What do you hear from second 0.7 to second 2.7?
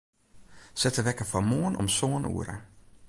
Set de wekker foar moarn om sân oere.